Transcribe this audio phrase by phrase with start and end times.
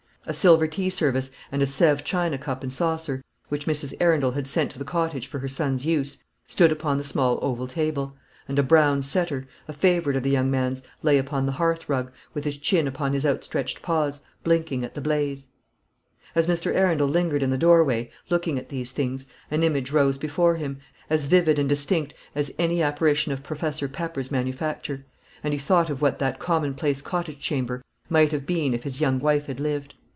[0.27, 3.95] A silver tea service and a Sèvres china cup and saucer, which Mrs.
[3.99, 7.67] Arundel had sent to the cottage for her son's use, stood upon the small oval
[7.67, 8.15] table:
[8.47, 12.11] and a brown setter, a favourite of the young man's, lay upon the hearth rug,
[12.35, 15.47] with his chin upon his outstretched paws, blinking at the blaze.
[16.35, 16.71] As Mr.
[16.71, 20.77] Arundel lingered in the doorway, looking at these things, an image rose before him,
[21.09, 25.03] as vivid and distinct as any apparition of Professor Pepper's manufacture;
[25.43, 29.17] and he thought of what that commonplace cottage chamber might have been if his young
[29.17, 29.95] wife had lived.